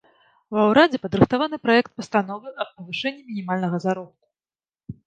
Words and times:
Ва 0.55 0.61
ўрадзе 0.69 0.97
падрыхтаваны 1.03 1.59
праект 1.65 1.91
пастановы 2.01 2.47
аб 2.67 2.73
павышэнні 2.77 3.21
мінімальнага 3.31 3.77
заробку. 3.87 4.17